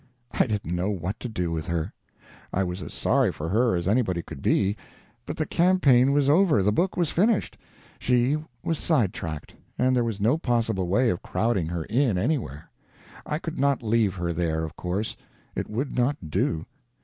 [0.31, 1.93] I didn't know what to do with her.
[2.51, 4.75] I was as sorry for her as anybody could be,
[5.27, 7.55] but the campaign was over, the book was finished,
[7.99, 12.71] she was sidetracked, and there was no possible way of crowding her in, anywhere.
[13.27, 15.15] I could not leave her there, of course;
[15.53, 16.65] it would not do.